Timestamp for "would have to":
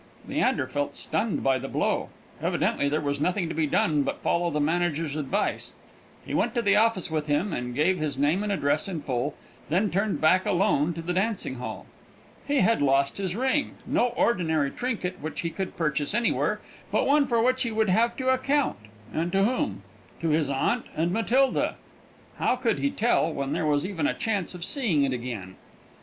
17.71-18.29